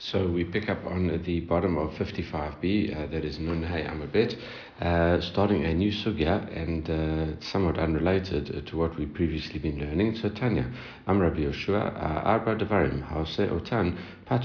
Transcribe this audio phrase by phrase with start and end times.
[0.00, 4.38] So we pick up on the bottom of 55b, uh, that is Nun Hey Amabet,
[4.80, 10.14] uh, starting a new sugya and uh, somewhat unrelated to what we've previously been learning.
[10.14, 10.70] So Tanya,
[11.08, 13.98] Am Rabbi Yoshua, uh, Arba Devarim, Hause Otan,
[14.30, 14.38] Uh,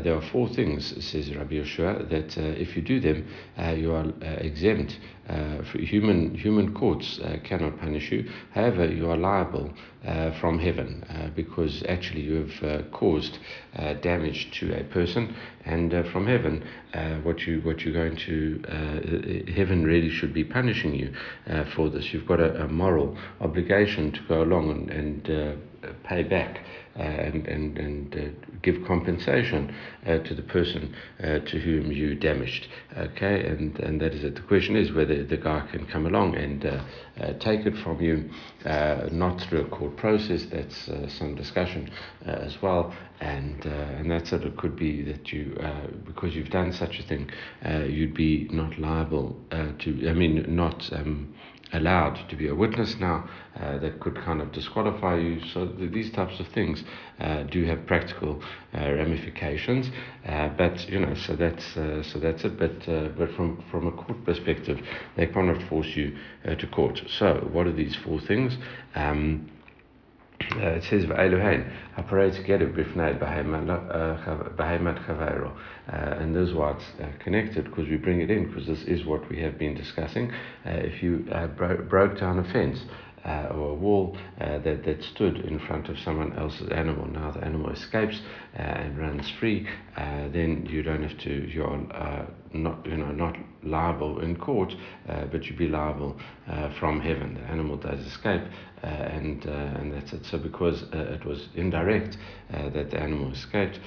[0.00, 3.26] there are four things, says Rabbi Yoshua, that uh, if you do them,
[3.76, 4.04] you are
[4.38, 4.98] exempt.
[5.74, 8.28] human human courts cannot punish you.
[8.52, 9.72] However, you are liable
[10.40, 13.38] from heaven because actually you have caused
[13.76, 16.62] uh, damage to a person, and uh, from heaven,
[16.94, 21.12] uh, what you what you're going to uh, heaven really should be punishing you
[21.48, 22.12] uh, for this.
[22.12, 26.60] You've got a, a, moral obligation to go along and, and uh, pay back
[26.94, 29.74] Uh, and and and uh, give compensation
[30.06, 32.66] uh, to the person to whom you damaged.
[32.94, 34.34] Okay, and and that is it.
[34.34, 36.60] The question is whether the guy can come along and
[37.40, 38.28] take it from you,
[39.10, 40.44] not through a court process.
[40.52, 41.90] That's some discussion
[42.26, 44.42] as well, and and that's it.
[44.42, 45.56] It could be that you
[46.04, 47.30] because you've done such a thing,
[47.88, 50.08] you'd be not liable to.
[50.10, 50.92] I mean, not.
[50.92, 51.34] Um,
[51.72, 53.28] allowed to be a witness now
[53.60, 55.40] uh, that could kind of disqualify you.
[55.52, 56.82] So these types of things
[57.20, 58.42] uh, do have practical
[58.74, 59.90] uh, ramifications.
[60.26, 62.58] Uh, but you know, so that's uh, so that's it.
[62.58, 64.78] But uh, but from from a court perspective,
[65.16, 67.00] they cannot force you to court.
[67.18, 68.56] So what are these four things?
[68.94, 69.51] Um,
[70.50, 75.52] it says V'Elohein haparei together b'fnei behemat chavero,
[75.88, 79.40] and those words uh, connected because we bring it in because this is what we
[79.40, 80.30] have been discussing.
[80.66, 82.80] Uh, if you uh, bro- broke down a fence.
[83.24, 87.06] Uh, or a wall uh, that, that stood in front of someone else's animal.
[87.06, 88.20] Now the animal escapes
[88.54, 89.64] and runs free,
[89.96, 91.30] then you don't have to.
[91.30, 91.86] You're
[92.52, 94.74] not you know not liable in court,
[95.06, 96.16] but you'd be liable
[96.78, 97.34] from heaven.
[97.34, 98.42] The animal does escape,
[98.82, 100.26] uh, and uh, and that's it.
[100.26, 102.18] So because uh, it was indirect
[102.50, 103.78] that the animal escaped,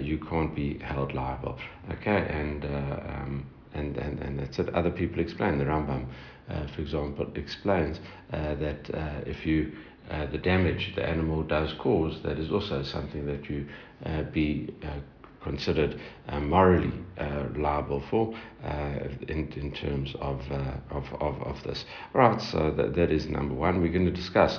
[0.00, 1.58] you can't be held liable.
[1.92, 4.68] Okay, and um, and, and and that's it.
[4.74, 5.58] Other people explain.
[5.58, 6.06] The Rambam,
[6.74, 8.90] for example, explains that
[9.26, 9.72] if you
[10.32, 13.66] the damage the animal does cause, that is also something that you
[14.32, 14.74] be
[15.42, 15.98] considered uh,
[16.38, 21.84] morally uh, liable for uh, in, in terms of, uh, of, of, of this.
[22.14, 23.82] Right, so that, that is number one.
[23.82, 24.58] We're going to discuss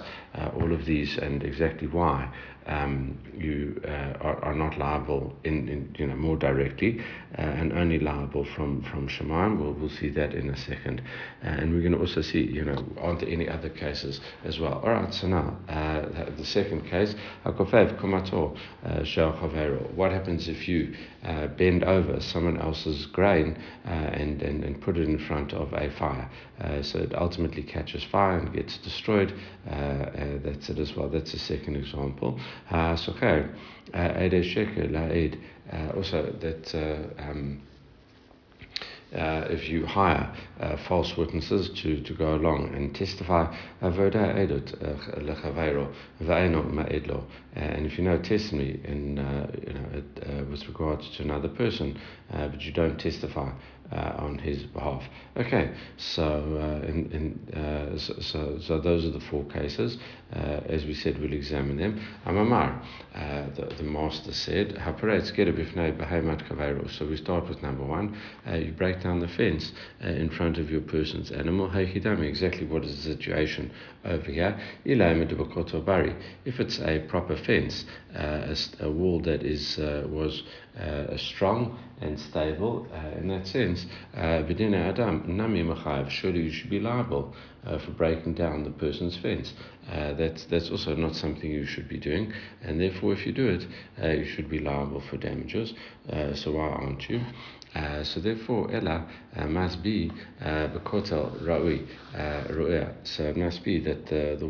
[0.55, 2.31] all of these and exactly why
[2.67, 7.01] um, you are, are not liable in, in you know more directly
[7.33, 9.59] and only liable from from Shemaim.
[9.59, 11.01] We'll, we'll see that in a second,
[11.41, 14.79] and we're going to also see you know aren't there any other cases as well.
[14.83, 17.15] All right, so now the second case,
[17.45, 18.55] hakofev komato
[19.05, 19.31] shel
[19.95, 20.93] What happens if you
[21.23, 25.71] uh, bend over someone else's grain uh, and, and, and put it in front of
[25.73, 26.29] a fire.
[26.59, 29.33] Uh, so it ultimately catches fire and gets destroyed.
[29.67, 31.09] Uh, uh, that's it as well.
[31.09, 32.39] That's a second example.
[32.69, 32.97] Uh,
[35.71, 36.75] uh also that
[37.19, 37.61] um,
[39.13, 43.93] uh, if you hire uh, false witnesses to, to go along and testify, and
[47.85, 51.99] if you know testimony in, uh, you know, uh, with regards to another person,
[52.31, 53.51] uh, but you don't testify
[53.91, 55.03] uh, on his behalf.
[55.35, 59.97] Okay, so uh, in, in, uh, so, so, those are the four cases.
[60.33, 62.01] Uh, as we said, we'll examine them.
[62.25, 62.81] Amamar,
[63.13, 64.77] uh, the, the master said,
[66.89, 68.17] So we start with number one.
[68.47, 71.69] Uh, you break down the fence in front of your person's animal.
[71.75, 73.71] Exactly what is the situation
[74.05, 74.57] over here?
[74.85, 80.43] If it's a proper fence, a, a, wall that is was
[81.17, 83.85] strong and stable uh, in that sense.
[84.15, 87.35] B'dina uh, Adam, Nami Machayev, surely you should be liable
[87.65, 89.53] uh, for breaking down the person's fence.
[89.91, 92.31] Uh, that's, that's also not something you should be doing,
[92.63, 93.67] and therefore, if you do it,
[94.01, 95.73] uh, you should be liable for damages.
[96.09, 97.21] Uh, so, why aren't you?
[97.73, 99.07] Uh, so therefore, Ella
[99.37, 100.11] uh, must be
[100.41, 101.87] bekotel raui
[102.49, 102.93] ru'ya.
[103.03, 104.45] So it must be that the, the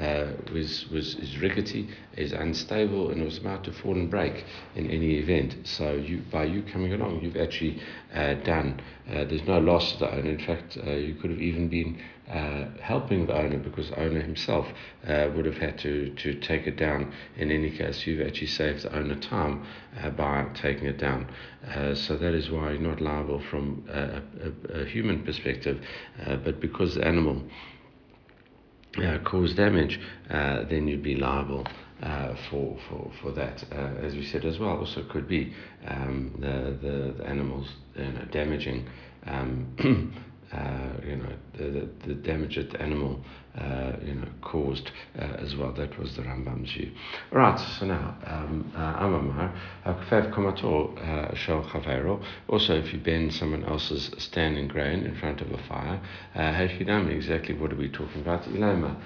[0.00, 4.90] wall was was is rickety, is unstable, and was about to fall and break in
[4.90, 5.56] any event.
[5.64, 7.80] So you by you coming along, you've actually
[8.12, 8.80] done.
[9.06, 10.30] there's no loss to the owner.
[10.30, 14.66] In fact, you could have even been uh, helping the owner because the owner himself
[15.06, 18.06] uh, would have had to, to take it down in any case.
[18.06, 19.66] You've actually saved the owner time
[20.02, 21.30] uh, by taking it down.
[21.68, 25.84] Uh, so that is why you're not liable from a, a, a human perspective,
[26.26, 27.42] uh, but because the animal
[28.98, 29.98] uh, caused damage,
[30.28, 31.66] then you'd be liable.
[32.02, 33.64] Uh, for, for, for that.
[33.72, 35.54] Uh, as we said as well, also could be
[35.86, 38.86] um, the, the, the, animals you know, damaging
[39.26, 39.74] um,
[41.06, 43.20] you know, the, the, damage that the animal
[43.58, 45.72] uh, you know, caused uh, as well.
[45.72, 46.90] That was the Rambam's view.
[47.30, 49.54] Right, so now, um, Amamar,
[49.84, 52.22] Kfev Komator Shel Chavero.
[52.48, 56.00] Also, if you bend someone else's standing grain in front of a fire,
[56.34, 58.42] Hechidam, exactly what are we talking about?
[58.44, 58.96] Ilama,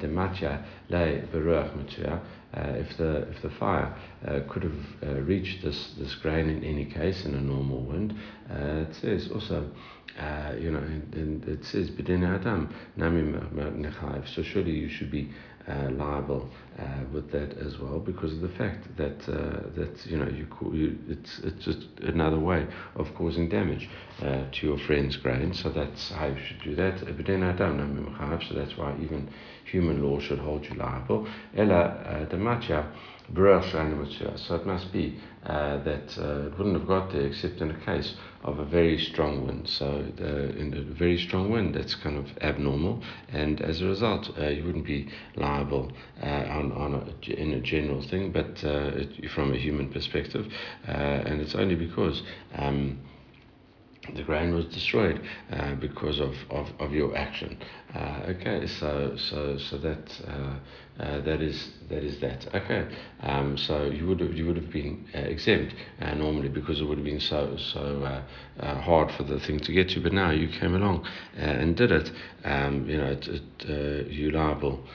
[0.00, 2.22] Dematya, Le Beruach Matua.
[2.54, 3.94] Uh, if the if the fire
[4.26, 8.18] uh, could have uh, reached this this grain in any case in a normal wind,
[8.48, 9.68] it says also
[10.18, 13.34] uh, you know, and, and it says b'din adam nami.
[14.26, 15.30] So surely you should be
[15.68, 16.48] uh, liable
[16.78, 20.46] uh, with that as well because of the fact that uh, that you know you,
[20.72, 23.88] you it's it's just another way of causing damage
[24.22, 25.52] uh, to your friend's grain.
[25.52, 27.00] So that's how you should do that.
[27.04, 28.48] But B'din adam nami nechayv.
[28.48, 29.28] So that's why even
[29.64, 31.28] human law should hold you liable.
[31.54, 32.86] Ella demacha.
[33.34, 37.84] So it must be uh, that uh, it wouldn't have got there except in a
[37.84, 38.14] case
[38.44, 39.68] of a very strong wind.
[39.68, 44.30] So the, in a very strong wind, that's kind of abnormal, and as a result,
[44.38, 45.90] uh, you wouldn't be liable
[46.22, 50.46] uh, on, on a, in a general thing, but uh, it, from a human perspective,
[50.86, 52.22] uh, and it's only because.
[52.54, 53.00] Um,
[54.14, 55.20] the grain was destroyed
[55.52, 57.58] uh, because of, of, of your action.
[57.94, 62.46] Uh, okay, so so so that uh, uh that is that is that.
[62.54, 62.86] Okay,
[63.22, 66.84] um, so you would have, you would have been uh, exempt uh, normally because it
[66.84, 68.22] would have been so so
[68.60, 70.02] hard for the thing to get to.
[70.02, 72.12] But now you came along and did it.
[72.44, 73.18] Um, you know,
[74.10, 74.86] you're liable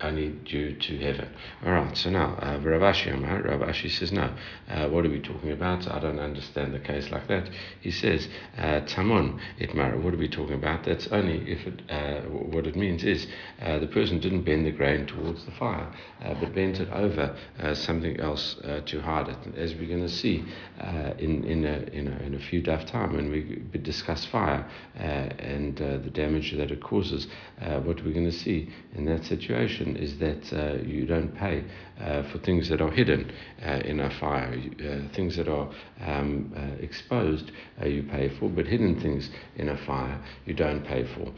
[0.00, 1.28] only due to heaven.
[1.66, 1.94] All right.
[1.98, 4.32] So now uh, Rav Ashi Amar, Rav Ashi says no.
[4.88, 5.86] what are we talking about?
[5.86, 7.50] I don't understand the case like that.
[7.82, 8.25] He says
[8.56, 10.00] Tamon itmar.
[10.02, 10.84] What are we talking about?
[10.84, 13.26] That's only if it uh, what it means is
[13.62, 15.92] uh, the person didn't bend the grain towards the fire,
[16.24, 19.38] uh, but bent it over uh, something else uh, to hide it.
[19.56, 20.44] As we're going to see
[21.18, 25.76] in in a, in a, in a few daf time when we discuss fire and
[25.76, 27.26] the damage that it causes,
[27.58, 31.64] what we're going to see in that situation is that you don't pay
[31.98, 33.32] Uh, for things that are hidden
[33.64, 35.70] uh, in a fire, uh, things that are
[36.02, 37.50] um, exposed
[37.86, 41.32] you pay for, but hidden things in a fire you don't pay for.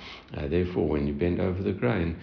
[0.49, 2.17] therefore, when you bend over the grain,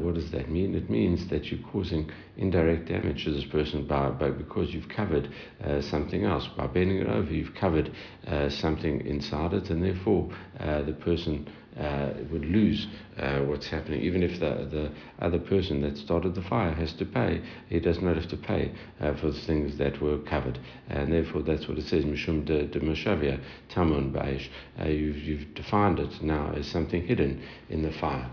[0.00, 0.76] what does that mean?
[0.76, 5.28] It means that you're causing indirect damage to this person by, by because you've covered
[5.62, 6.48] uh, something else.
[6.56, 7.92] By bending it over, you've covered
[8.26, 11.48] uh, something inside it, and therefore uh, the person
[11.78, 12.86] uh, would lose
[13.18, 14.00] uh, what's happening.
[14.00, 14.92] Even if the, the
[15.24, 18.72] other person that started the fire has to pay, he does not have to pay
[19.00, 20.58] uh, for the things that were covered.
[20.88, 23.40] And therefore, that's what it says, Mishum de, de Meshavia,
[23.70, 24.48] Tamun Baish.
[24.86, 28.30] You've, you've defined it now as something hidden in the fire.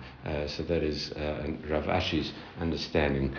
[0.48, 1.12] So that is
[1.68, 3.36] Rav Ashi's understanding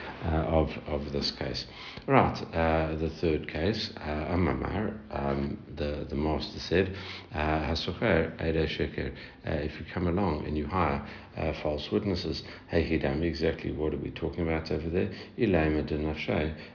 [0.52, 1.66] of, of this case.
[2.06, 6.94] Right, the third case, Amamar, um, the, the master said,
[7.32, 9.14] Hasucher Sheker,
[9.44, 11.06] if you come along and you hire
[11.36, 12.42] uh, false witnesses.
[12.68, 15.10] Hey Hidam, exactly what are we talking about over there?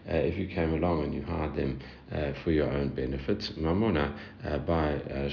[0.08, 1.80] Uh, if you came along and you hired them
[2.12, 5.30] uh, for your own benefits, mamona uh, by uh,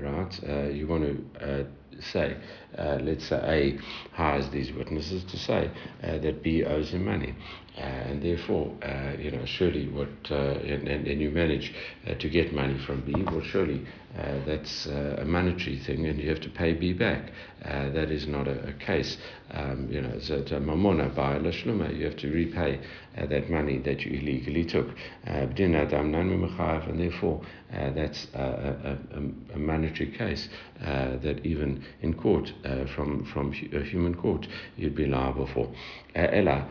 [0.00, 0.40] right?
[0.48, 1.66] Uh, you want to
[2.00, 2.36] say,
[2.76, 5.70] uh, let's say A hires these witnesses to say
[6.02, 7.34] uh, that B owes him money.
[7.78, 11.72] And therefore, uh, you know, surely what, uh, and, and, and, you manage
[12.06, 13.86] uh, to get money from B, well, surely
[14.18, 17.30] Uh, that's uh, a monetary thing and you have to pay B back.
[17.64, 19.16] Uh, that is not a, a case.
[19.52, 22.80] Um, you know, so mamona by lashluma, you have to repay
[23.16, 24.88] that money that you illegally took.
[25.24, 30.48] and therefore, that's a, a, a, monetary case
[30.80, 32.52] that even in court,
[32.94, 34.46] from, from a human court,
[34.76, 35.68] you'd be liable for.
[36.14, 36.68] Ella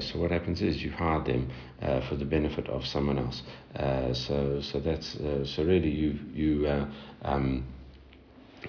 [0.00, 1.50] So what happens is you hire them
[1.82, 3.42] uh, for the benefit of someone else.
[3.76, 6.66] Uh, so so that's uh, so really you you.
[6.66, 6.86] Uh,
[7.22, 7.64] um,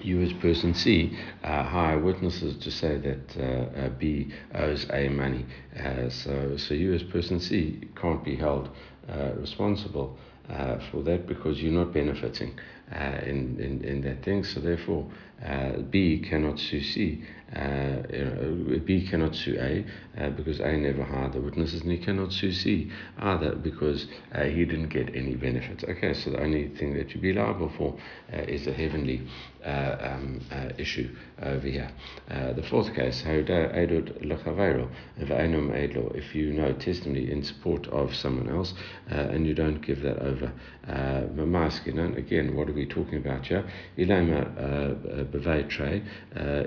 [0.02, 5.08] you as person C uh, hire witnesses to say that uh, uh, B owes A
[5.08, 5.46] money.
[5.78, 8.68] Uh, so, so you as person C can't be held
[9.08, 10.16] uh, responsible
[10.50, 12.58] uh, for that because you're not benefiting
[12.94, 14.44] uh, in, in, in that thing.
[14.44, 15.06] So therefore,
[15.90, 17.22] B cannot sue C
[17.54, 19.84] uh, you know, B cannot sue A
[20.20, 24.42] uh, because A never hired the witnesses, and he cannot sue C either because uh,
[24.44, 25.84] he didn't get any benefits.
[25.84, 27.96] Okay, so the only thing that you'd be liable for
[28.32, 29.22] uh, is a heavenly
[29.64, 31.08] uh, um, uh, issue
[31.42, 31.90] over here.
[32.28, 33.48] the fourth case, if
[36.34, 38.72] you know testimony in support of someone else
[39.08, 40.52] and you don't give that over.
[40.86, 43.64] Again, what are we talking about here?
[45.26, 46.02] Ilema bevetre,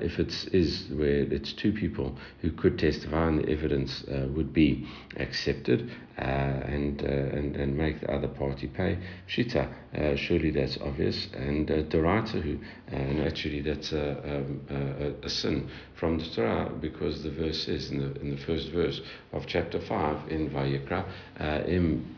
[0.02, 4.04] if it is where it's two people who could testify and the evidence
[4.36, 4.88] would be
[5.18, 5.90] accepted,
[6.20, 8.98] uh, and, uh, and and make the other party pay.
[9.30, 11.30] Shita, uh, surely that's obvious.
[11.34, 17.24] And uh, Doratahu, and actually that's a, um, a, a, sin from the Torah because
[17.24, 19.00] the verse says in the, in the first verse
[19.32, 21.06] of chapter 5 in Vayikra,
[21.40, 22.18] Uh, Im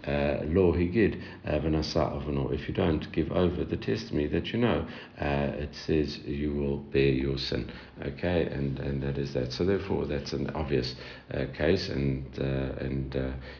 [0.53, 2.51] lo higid avano.
[2.51, 4.85] If you don't give over the testimony that you know,
[5.19, 7.71] uh, it says you will bear your sin.
[8.01, 9.53] Okay, and, and that is that.
[9.53, 10.95] So therefore, that's an obvious
[11.33, 13.15] uh, case, and and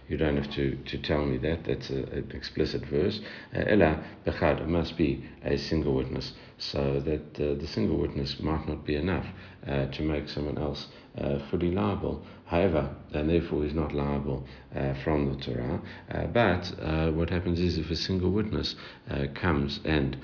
[0.08, 1.66] you don't have to, to tell me that.
[1.66, 3.20] That's a, an explicit verse.
[3.54, 8.86] Ella bechad must be a single witness, so that uh, the single witness might not
[8.86, 9.26] be enough
[9.68, 11.01] uh, to make someone else uh,
[11.50, 12.24] fully liable.
[12.46, 15.82] However, and therefore is not liable uh, from the Torah.
[16.10, 18.76] Uh, but uh, what happens is if a single witness
[19.36, 20.18] comes and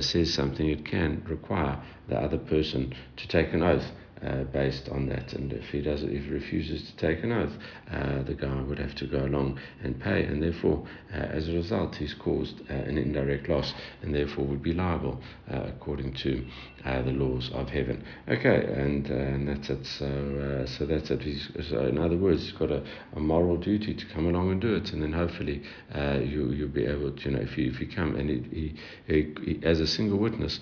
[0.00, 3.92] says something, it can require the other person to take an oath
[4.24, 5.32] uh, based on that.
[5.32, 7.52] And if he doesn't, if he refuses to take an oath,
[7.90, 11.52] uh, the guy would have to go along and pay, and therefore, uh, as a
[11.52, 13.72] result, he's caused uh, an indirect loss,
[14.02, 15.20] and therefore would be liable
[15.50, 16.44] uh, according to
[16.84, 18.04] uh, the laws of heaven.
[18.28, 19.86] Okay, and and that's it.
[19.86, 21.22] So so that's it.
[21.22, 22.82] He's, so in other words, he's got a,
[23.14, 25.62] a moral duty to come along and do it, and then hopefully
[25.94, 28.74] you you'll be able to, you know, if you if you come and he,
[29.06, 30.60] he, he as a single witness,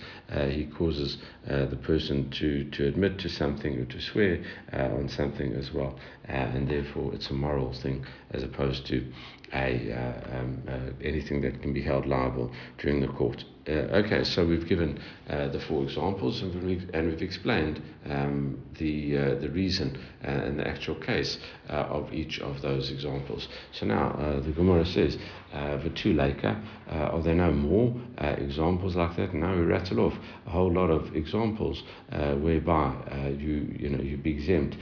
[0.50, 5.08] he causes the person to to admit to something something or to swear uh, on
[5.08, 5.98] something as well,
[6.28, 9.06] uh, and therefore it's a moral thing as opposed to
[9.52, 13.44] a uh, um, uh, anything that can be held liable during the court.
[13.68, 14.96] Uh, okay, so we've given
[15.28, 20.28] uh, the four examples and we've, and we've explained um, the uh, the reason uh,
[20.28, 21.38] and the actual case
[21.68, 23.48] uh, of each of those examples.
[23.72, 25.18] So now the Gemara says,
[25.52, 29.34] "V'tuleka." Are there no more examples like that?
[29.34, 30.14] Now we rattle off
[30.46, 32.94] a whole lot of examples whereby
[33.36, 34.76] you you know you'd be exempt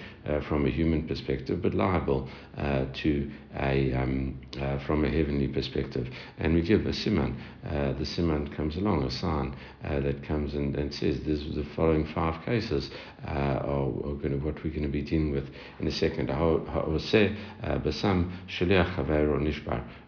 [0.47, 4.41] from a human perspective, but liable to a um,
[4.87, 6.09] from a heavenly perspective.
[6.39, 7.37] And we give a siman.
[7.63, 11.65] the siman comes along, a sign uh, that comes and, and says this is the
[11.77, 12.91] following five cases
[13.27, 15.49] uh, are, are going to, what we're going to be dealing with
[15.81, 16.31] in a second.
[16.31, 16.61] Uh,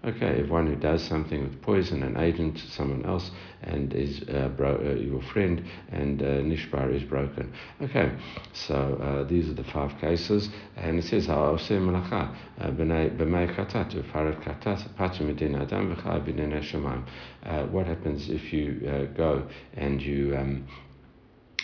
[0.05, 3.31] okay, if one who does something with poison, an agent someone else,
[3.63, 7.53] and is uh, bro- uh, your friend, and uh, nishbar is broken.
[7.83, 8.13] Okay,
[8.53, 14.43] so uh, these are the five cases, and it says, "Ha'oseh malacha b'mei chatat ufarat
[14.43, 20.67] chatat patim medin adam v'chai b'nei shamayim." What happens if you go and you um,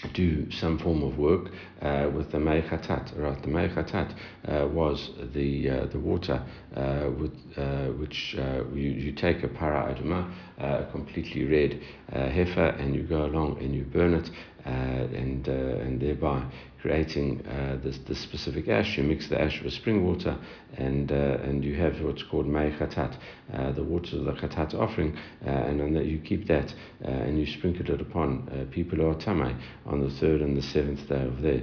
[0.08, 3.18] do some form of work uh, with the meichatat.
[3.18, 4.14] Right, the meichatat
[4.46, 6.42] uh, was the uh, the water
[6.76, 11.80] uh, with uh, which uh, you, you take a para aduma, a completely red
[12.10, 14.30] heifer, and you go along and you burn it,
[14.64, 16.44] and and thereby
[16.82, 18.98] creating uh, this, this specific ash.
[18.98, 20.36] You mix the ash with spring water,
[20.76, 23.16] and uh, and you have what's called mei chatat,
[23.54, 26.74] uh, the water of the chatat offering, uh, and on you keep that,
[27.04, 30.56] uh, and you sprinkle it upon uh, people who are tamei on the third and
[30.56, 31.62] the seventh day of their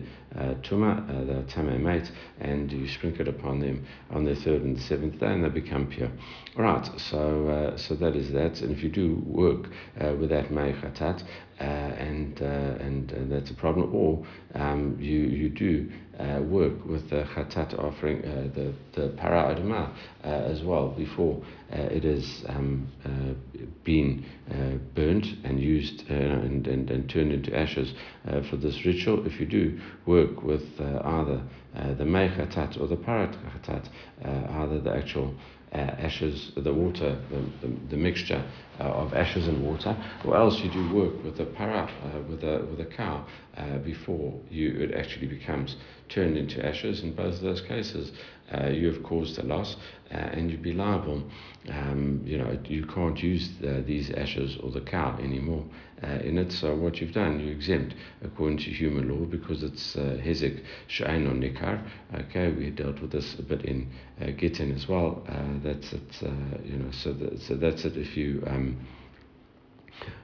[0.62, 2.10] tuma, the tamei mate,
[2.40, 5.50] and you sprinkle it upon them on the third and the seventh day, and they
[5.50, 6.12] become pure.
[6.56, 9.70] All right, so so that is that, and if you do work
[10.20, 11.26] with that mei chatat, uh,
[11.60, 13.94] Uh, and, uh, and and that's a problem.
[13.94, 14.26] Or
[14.56, 19.94] um, you you do uh, work with the chatat offering, uh, the the para aduma
[20.24, 22.88] as well before it has um,
[23.84, 24.26] been
[24.96, 27.94] burnt and used and, and, and turned into ashes
[28.50, 29.26] for this ritual.
[29.28, 31.44] If you do work with either
[31.98, 33.86] the mei chatat or the para chatat,
[34.70, 35.34] either the actual
[35.72, 38.44] uh, ashes, the water, the, the, the mixture
[38.80, 39.96] uh, of ashes and water,
[40.26, 43.26] or else you do work with a para, uh, with a with a cow,
[43.58, 45.76] uh, before you it actually becomes
[46.10, 47.04] turned into ashes.
[47.04, 48.12] In both of those cases,
[48.70, 49.76] you have caused a loss,
[50.12, 51.24] uh, and you'd be liable.
[51.70, 55.64] Um, you know, you can't use the, these ashes or the cow anymore
[56.04, 56.52] uh, in it.
[56.52, 61.28] So what you've done, you're exempt according to human law because it's uh, hezek she'ain
[61.28, 61.84] on nikar.
[62.14, 63.88] Okay, we dealt with this a bit in
[64.22, 65.24] uh, Gittin as well.
[65.28, 66.24] Uh, that's it.
[66.24, 66.30] Uh,
[66.64, 67.98] you know, so that, so that's it.
[67.98, 68.78] If you um,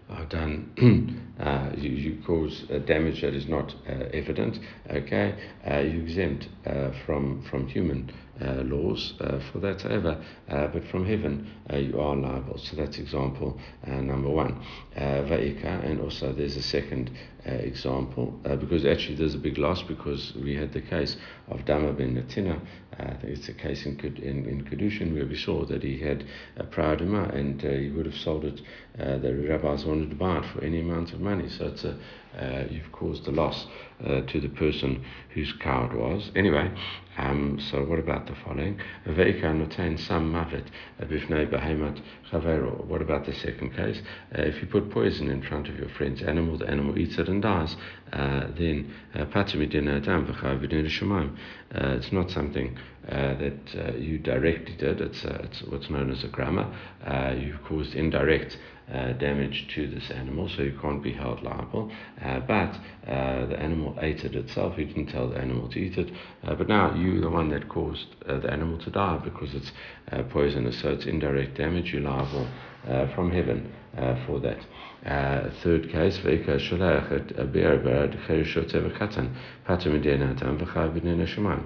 [0.10, 5.36] are done, uh, you, you cause damage that is not uh, evident, okay,
[5.70, 10.84] uh, you exempt uh, from from human uh, laws uh, for that ever, uh, but
[10.88, 12.58] from heaven you are liable.
[12.58, 14.62] So that's example number one.
[14.96, 17.12] Va'ika, and also there's a second
[17.48, 21.16] uh, example, uh, because actually there's a big loss because we had the case
[21.50, 22.60] of Dama ben Natina.
[23.00, 26.26] Uh, it's a case in in, in Kedushin where we saw that he had
[26.58, 28.62] a proud Dama and he would have sold it.
[28.98, 31.50] the rabbis wanted to buy it for any amount of money.
[31.50, 31.98] So it's a
[32.40, 33.66] uh, you've caused a loss
[34.06, 36.32] uh, to the person whose cow it was.
[36.36, 36.72] Anyway,
[37.18, 38.80] um, so what about the following?
[39.06, 39.18] What
[43.02, 44.02] about the second case?
[44.38, 47.30] Uh, if you put poison in front of your friend's animal, the animal eats it
[47.42, 47.76] dies,
[48.14, 49.26] uh, then uh,
[51.98, 52.78] it's not something
[53.10, 55.00] uh, that uh, you directly did.
[55.00, 56.74] It's, uh, it's what's known as a grama.
[57.40, 58.58] you've caused indirect
[58.92, 61.92] uh, damage to this animal, so you can't be held liable.
[62.24, 62.74] Uh, but
[63.08, 64.78] uh, the animal ate it itself.
[64.78, 66.12] You didn't tell the animal to eat it.
[66.44, 69.72] but now you're the one that caused the animal to die because it's
[70.32, 71.94] poisonous, so it's indirect damage.
[71.94, 72.48] You're liable
[73.16, 73.72] from heaven
[74.26, 74.60] for that.
[75.06, 81.64] Uh, third case, Veika Sholech et Be'er Berad Cherishot Katan, Pater Medina Tam V'chav B'nei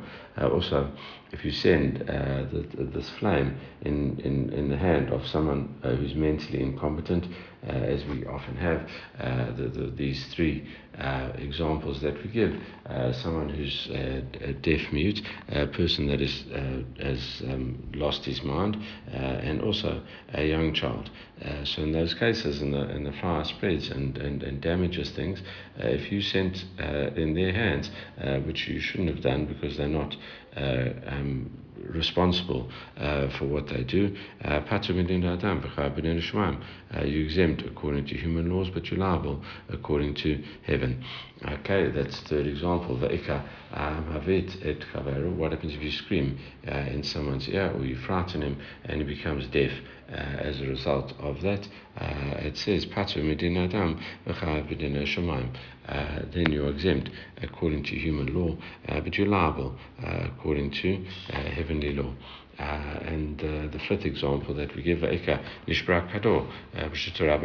[0.51, 0.91] Also,
[1.31, 5.95] if you send uh, the, this flame in, in, in the hand of someone uh,
[5.95, 7.27] who's mentally incompetent, uh,
[7.63, 8.89] as we often have,
[9.19, 12.55] uh, the, the, these three uh, examples that we give,
[13.21, 16.45] someone who's a deaf mute, a person that is,
[16.99, 18.77] has um, lost his mind,
[19.11, 20.01] and also
[20.33, 21.09] a young child.
[21.63, 25.41] so in those cases, and the, and the fire spreads and, and, and damages things,
[25.77, 26.65] if you sent
[27.15, 27.89] in their hands,
[28.45, 30.15] which you shouldn't have done because they're not
[30.57, 31.49] uh, um,
[31.87, 34.15] responsible uh, for what they do.
[34.43, 34.59] Uh,
[37.05, 41.03] you exempt according to human laws, but you're liable according to heaven.
[41.45, 42.97] Okay, that's the third example.
[43.73, 49.01] Um, what happens if you scream uh, in someone's ear or you frighten him and
[49.01, 49.71] he becomes deaf
[50.11, 51.67] uh, as a result of that?
[51.97, 52.85] Uh, it says,
[55.87, 57.09] uh, then you're exempt
[57.41, 58.55] according to human law,
[58.87, 62.13] uh, but you're liable according to heavenly law.
[62.59, 66.89] Uh, and uh, the fifth example that we give, Eka Nishbrak Kado, uh,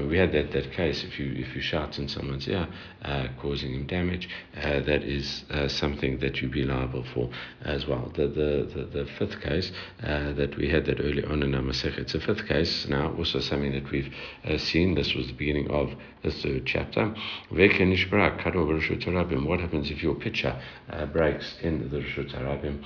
[0.09, 2.67] we had that, that case, if you if you shout in someone's ear,
[3.03, 7.31] uh, causing him damage, uh, that is uh, something that you'd be liable for
[7.63, 8.11] as well.
[8.17, 11.97] The the, the, the fifth case that we had that early on in our Masech,
[11.97, 14.13] it's a fifth case now, also something that we've
[14.61, 14.97] seen.
[14.97, 17.15] This was the beginning of the third chapter.
[17.51, 17.71] What
[19.61, 20.61] happens if your pitcher
[21.13, 22.83] breaks in the Rishut Harabim,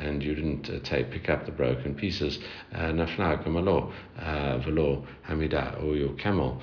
[0.00, 2.38] and you didn't uh, take pick up the broken pieces.
[2.72, 6.60] Uh, Naflag malo uh, velo hamida, or your camel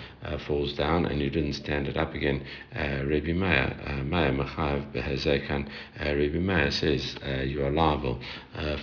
[0.48, 2.46] falls down and you didn't stand it up again.
[2.74, 8.20] Rabbi Meir, Meir Machav Behezekan, Rabbi Meir says you are liable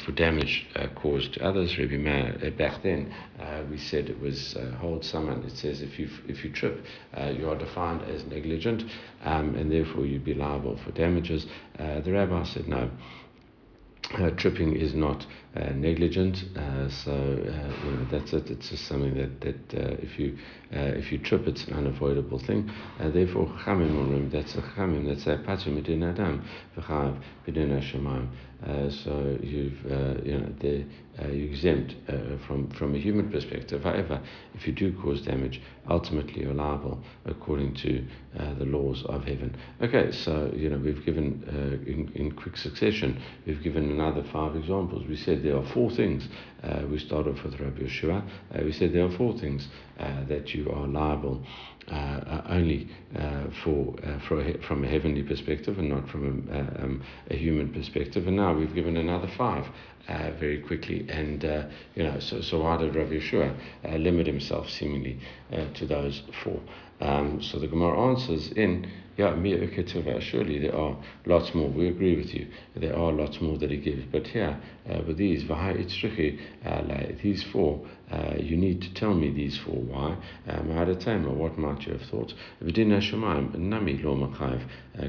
[0.04, 1.78] for damage caused to others.
[1.78, 3.14] Rabbi Meir, back then,
[3.70, 5.42] we said it was hold someone.
[5.44, 6.84] It says if you if you trip,
[7.32, 8.84] you are defined as negligent,
[9.24, 11.46] um, and therefore you'd be liable for damages.
[11.76, 12.88] the rabbi said no uh,
[14.36, 18.50] tripping is not uh, negligent, uh, so uh, you know that's it.
[18.50, 20.38] It's just something that that uh, if you
[20.74, 22.70] uh, if you trip, it's an unavoidable thing.
[22.98, 23.52] therefore,
[24.30, 24.62] that's a.
[25.06, 26.42] That's a pater midin adam
[27.46, 28.28] hashemayim.
[28.64, 29.82] So you've
[30.24, 30.84] you know the
[31.32, 31.94] you exempt
[32.46, 33.84] from from a human perspective.
[33.84, 34.20] However,
[34.54, 38.04] if you do cause damage, ultimately you're liable according to
[38.58, 39.56] the laws of heaven.
[39.80, 41.42] Okay, so you know we've given
[41.86, 43.20] in in quick succession.
[43.46, 45.06] We've given another five examples.
[45.08, 46.28] We said there are four things.
[46.62, 48.28] Uh, we started off with Rabbi Yeshua.
[48.52, 49.68] Uh, we said there are four things
[50.00, 51.44] uh, that you are liable
[51.90, 53.94] uh, uh, only uh, for,
[54.28, 58.26] for a, from a heavenly perspective and not from a, um, a, human perspective.
[58.26, 59.66] And now we've given another five
[60.38, 61.06] very quickly.
[61.08, 61.42] And
[61.94, 63.54] you know, so so why did Rabbi Yeshua
[63.98, 65.18] limit himself seemingly
[65.74, 66.60] to those four?
[67.00, 69.34] Um, so the Gemara answers in yeah,
[70.20, 71.68] surely there are lots more.
[71.68, 72.46] We agree with you.
[72.76, 74.04] There are lots more that he gives.
[74.12, 74.56] But here,
[74.88, 75.64] uh, with these, uh,
[77.20, 79.74] these four, uh, you need to tell me these four.
[79.74, 80.16] Why?
[80.46, 80.68] Um,
[81.36, 82.32] what might you have thought?
[82.60, 85.08] Nami uh,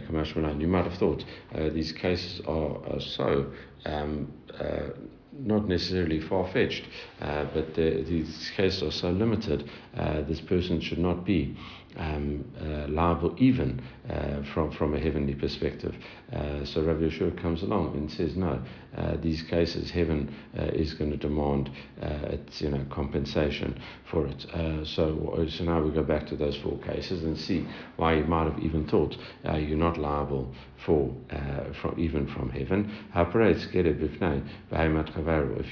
[0.58, 1.24] You might have thought
[1.54, 3.52] uh, these cases are, are so.
[3.86, 4.90] Um, uh,
[5.32, 6.84] not necessarily far-fetched,
[7.22, 9.70] uh, but the, these cases are so limited.
[9.96, 11.56] Uh, this person should not be
[11.98, 15.96] um, uh, liable even uh, from, from a heavenly perspective.
[16.34, 18.60] Uh, so Rav Yeshua comes along and says, no,
[18.98, 21.70] uh, these cases, heaven uh, is going to demand
[22.02, 24.46] uh, its you know compensation for it.
[24.88, 27.68] so, so now we go back to those four cases and see
[27.98, 30.54] why you might have even thought you're not liable
[30.86, 31.14] for
[31.82, 32.92] from even from heaven.
[33.14, 33.36] If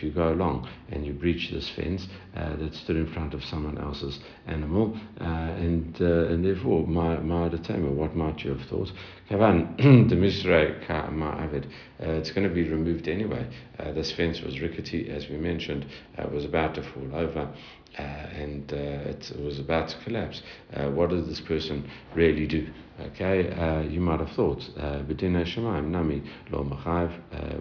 [0.04, 4.20] you go along and you breach this fence that stood in front of someone else's
[4.46, 8.92] animal, and and therefore my my what might you have thought?
[9.30, 9.78] Kavan
[10.10, 11.70] the Misra ka ma'avid.
[12.00, 13.48] It's going to be removed anyway.
[13.80, 15.86] Uh, this fence was rickety, as we mentioned,
[16.18, 17.54] uh, was about to fall over.
[17.98, 20.44] Uh, and uh, it was about to collapse.
[20.74, 22.68] Uh, what did this person really do?
[23.00, 24.60] Okay, uh, you might have thought,
[25.08, 27.12] Bedina Shemaim Nami Lo Machav,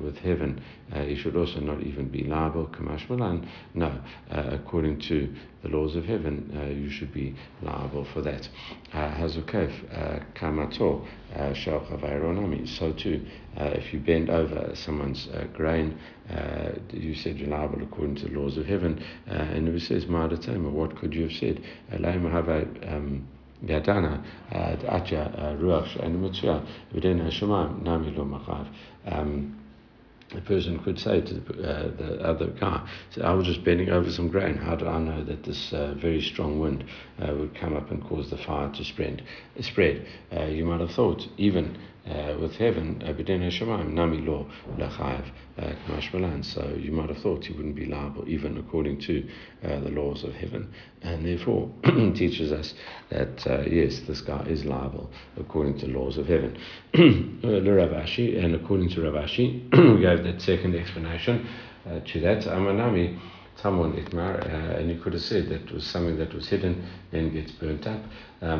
[0.03, 0.63] with heaven,
[1.05, 3.47] he should also not even be liable, Kamash Malan.
[3.75, 6.51] No, according to the laws of heaven,
[6.83, 8.49] you should be liable for that.
[8.95, 11.07] Hazukev Kamato
[11.55, 12.67] Shal Nami.
[12.67, 13.27] So too,
[13.59, 15.99] uh, if you bend over someone's uh, grain,
[16.31, 19.03] uh, you said you're liable according to the laws of heaven.
[19.29, 21.63] Uh, and it says, Ma'adatema, what could you have said?
[21.93, 23.27] Um,
[23.65, 28.69] yadana uh, Aja uh, Ruach and Mutsua Nami Lo Machav.
[29.07, 29.63] Um,
[30.35, 33.91] the person could say to the, uh, the other car, so I was just bending
[33.91, 34.57] over some grain.
[34.57, 36.85] How do I know that this uh, very strong wind
[37.23, 39.23] uh, would come up and cause the fire to spread?
[39.61, 40.05] spread?
[40.49, 44.47] you might have thought, even uh, with heaven, Hashemayim, Nami Lo
[44.79, 49.27] Kamash So you might have thought he wouldn't be liable, even according to
[49.65, 50.73] uh, the laws of heaven.
[51.03, 51.71] And therefore,
[52.15, 52.75] teaches us
[53.11, 56.57] that, uh, yes, this guy is liable according to laws of heaven.
[56.95, 61.49] Rav Ashi, and according to Rav Ashi, we gave that second explanation
[61.87, 62.43] uh, to that.
[62.45, 63.19] Amanami
[63.63, 67.33] someone itmar, uh, and you could have said that was something that was hidden, and
[67.33, 68.01] gets burnt up.
[68.43, 68.57] Uh,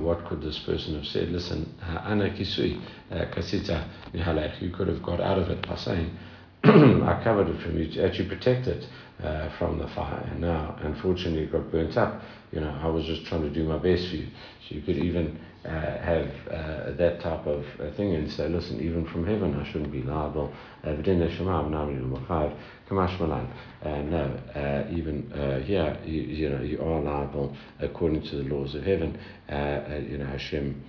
[0.00, 1.30] what could this person have said?
[1.30, 4.60] Listen, uh, ana kisui uh, kasita nihalech.
[4.60, 6.16] You could have got out of it by saying,
[6.64, 8.86] I covered it from you to actually protect it
[9.22, 10.28] uh, from the fire.
[10.30, 12.20] And now, unfortunately, it got burnt up.
[12.52, 14.26] You know, I was just trying to do my best for you.
[14.68, 15.38] So you could even
[15.68, 19.70] uh, have uh, that type of uh, thing and say, listen, even from heaven I
[19.70, 20.52] shouldn't be liable.
[22.88, 23.52] Kamash Malan.
[23.82, 28.54] Uh, no, uh, even uh, here, you, you, know, you are liable according to the
[28.54, 29.18] laws of heaven.
[29.48, 30.82] Uh, uh, you know, Hashem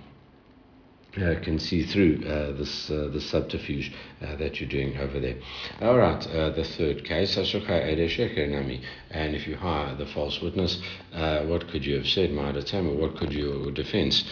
[1.16, 3.92] uh, can see through uh, this uh, the subterfuge
[4.22, 5.36] uh, that you're doing over there.
[5.80, 10.80] All right, uh, the third case, and if you hire the false witness,
[11.12, 12.96] uh, what could you have said, Ma'adatama?
[12.96, 14.24] What could your defense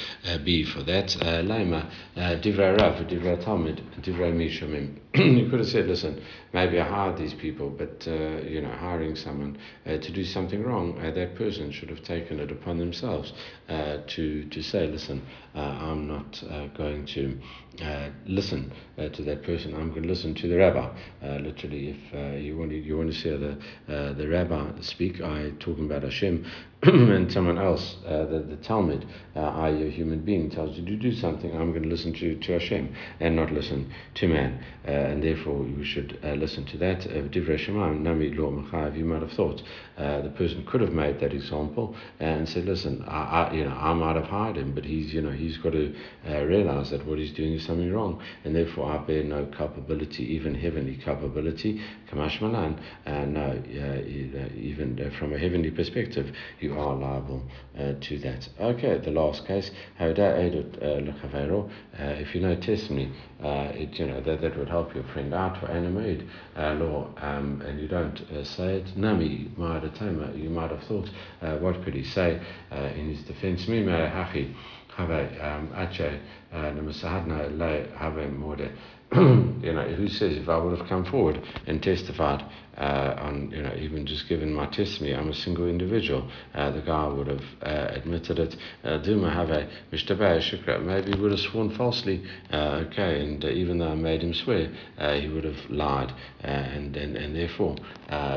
[0.44, 1.08] be for that?
[1.08, 4.98] Laima, Divrei Rav, Divrei Talmud, Divrei Mishamim.
[5.38, 9.58] You could have said, listen, maybe I hired these people, but you know, hiring someone
[9.84, 13.32] to do something wrong, that person should have taken it upon themselves
[13.68, 15.22] to to say, listen,
[15.54, 16.40] I'm not
[16.74, 17.38] going to
[17.82, 19.74] uh, listen uh, to that person.
[19.74, 20.88] I'm going to listen to the rabbi.
[21.22, 23.52] Uh, literally, if uh, you want to, you want to hear the
[23.88, 26.44] uh, the rabbi speak, I talking about Hashem,
[26.82, 31.12] and someone else, uh, the, the Talmud, i.e., a human being, tells you to do
[31.12, 34.64] something, I'm going to listen to, to Hashem and not listen to man.
[34.84, 37.00] And therefore, you should listen to that.
[37.00, 37.68] Divrei
[38.00, 38.48] Nami Lo
[38.94, 39.62] you might have thought
[39.96, 43.92] the person could have made that example and said, listen, I, I, you know, I
[43.92, 45.92] might have hired him, but he's, you know, he's got to
[46.24, 48.20] realize that what he's doing is something wrong.
[48.44, 51.80] And therefore, I bear no culpability, even heavenly culpability.
[52.10, 53.62] Kamash Malan, no,
[54.56, 57.42] even from a heavenly perspective, you are liable
[57.78, 58.48] uh, to that.
[58.60, 60.10] Okay, the last case, uh, uh,
[61.98, 65.60] if you know testimony, uh, it, you know, that, that would help your friend out
[65.60, 68.96] for animated uh, law, um, and you don't uh, say it.
[68.96, 71.08] Nami, you might have thought,
[71.42, 72.40] uh, what could he say
[72.72, 73.66] uh, in his defense?
[74.98, 76.20] Have um, ache,
[76.52, 78.72] uh, namasahadna le have.
[79.62, 82.44] You know, who says if I would have come forward and testified
[82.78, 86.30] uh, on, you know, even just given my testimony, I'm a single individual.
[86.54, 88.56] Uh, the guy would have uh, admitted it.
[88.84, 92.22] Uh, Duma have a maybe he would have sworn falsely.
[92.52, 94.70] Uh, okay, and uh, even though I made him swear,
[95.20, 97.76] he would have lied, and, and and therefore,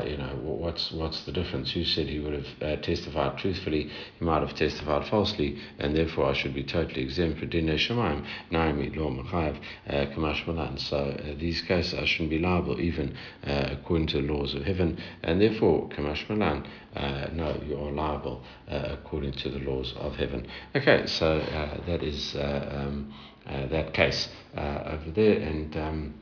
[0.05, 1.71] you know, what's what's the difference?
[1.71, 3.91] Who said he would have testified truthfully?
[4.17, 8.25] He might have testified falsely, and therefore I should be totally exempt for dinner shemaim.
[8.51, 10.79] Naimi machayev kamash.
[10.79, 15.89] So these cases I shouldn't be liable even according to laws of heaven, and therefore,
[15.89, 16.65] Kamash Malan,
[16.95, 20.47] uh, no, you are liable uh, according to the laws of heaven.
[20.75, 23.13] Okay, so uh, that is uh, um,
[23.45, 26.13] uh, that case uh, over there, and um,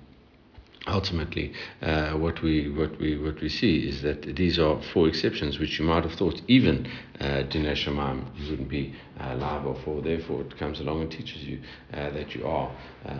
[0.88, 5.60] ultimately, uh, what we what we what we see is that these are four exceptions
[5.60, 6.86] which you might have thought even
[7.20, 10.02] uh, Dinei Shemaim you wouldn't be uh, liable for.
[10.02, 11.62] Therefore, it comes along and teaches you
[11.94, 12.72] uh, that you are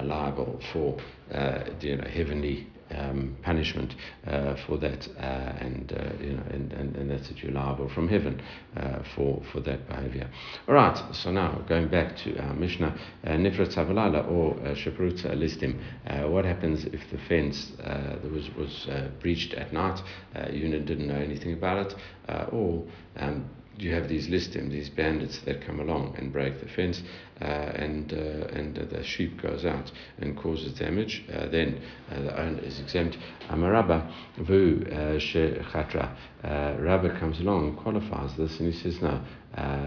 [0.04, 0.98] liable for
[1.82, 3.96] you know, heavenly um, punishment
[4.28, 7.90] uh, for that, uh, and uh, you know, and, and, and that's that you're liable
[7.90, 8.42] from heaven
[8.78, 10.30] uh, for for that behavior.
[10.68, 10.98] All right.
[11.16, 15.80] So now going back to our Mishnah, uh, Nifrat Savalala or Shaprutza Listim.
[16.30, 17.72] What happens if the fence
[18.32, 18.88] was was
[19.22, 20.00] breached at night?
[20.52, 21.96] you didn't know anything about it,
[22.52, 22.86] or
[23.18, 23.50] um,
[23.82, 27.02] you have these listim, these bandits that come along and break the fence,
[27.42, 32.40] uh, and uh, and the sheep goes out and causes damage, uh, then uh, the
[32.40, 33.18] owner is exempt.
[33.50, 36.16] Amarabba vu uh, chatra.
[36.44, 39.22] Uh, Rabba comes along and qualifies this, and he says no.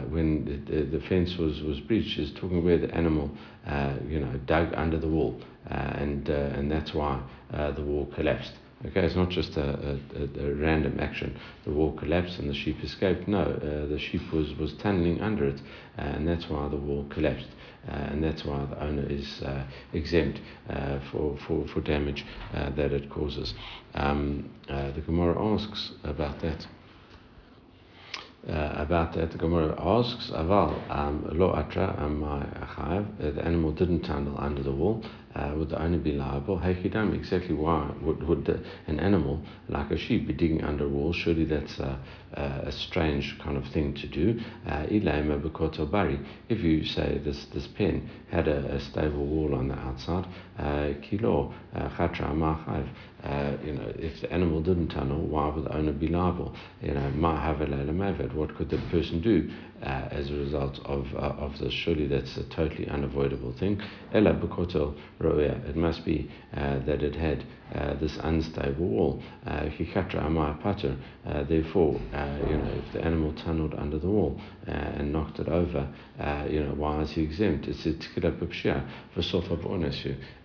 [0.08, 3.30] when the, the, the, fence was, was breached, is talking where the animal,
[4.08, 8.52] you know, dug under the wall, and and that's why the wall collapsed.
[8.84, 11.38] Okay, it's not just a, a, a, random action.
[11.64, 13.28] The wall collapsed and the sheep escaped.
[13.28, 15.60] No, uh, the sheep was, was tunneling under it,
[15.96, 17.46] uh, and that's why the wall collapsed.
[17.88, 22.70] Uh, and that's why the owner is uh, exempt uh, for, for, for damage uh,
[22.70, 23.54] that it causes.
[23.94, 26.66] Um, the Gemara asks about that.
[28.44, 32.20] About that, the Gemara asks, Aval, um, lo atra am
[33.18, 36.58] the animal didn't tunnel under the wall, uh, would the owner be liable?
[36.58, 40.88] Hekidam, exactly why would, would the, an animal like a sheep be digging under a
[40.88, 41.12] wall?
[41.12, 41.98] Surely that's a,
[42.34, 44.40] a strange kind of thing to do.
[44.66, 44.86] Uh,
[45.86, 46.20] bari.
[46.48, 50.26] If you say this this pen had a, a stable wall on the outside,
[50.58, 51.88] uh, kilo uh.
[53.22, 56.54] Uh, you know, if the animal didn't tunnel, why would the owner be liable?
[56.82, 57.08] You know,
[58.34, 59.48] what could the person do
[59.82, 61.72] uh, as a result of uh, of this?
[61.72, 63.80] Surely that's a totally unavoidable thing.
[64.12, 67.44] Ella bekotel it must be uh, that it had
[68.00, 69.22] this unstable wall.
[69.46, 70.96] Hikatra amar pater.
[71.24, 72.00] Therefore,
[72.48, 75.88] you know, if the animal tunneled under the wall and knocked it over,
[76.48, 77.66] you know, why is he exempt?
[77.68, 79.56] It's a tikila pipshia for sofa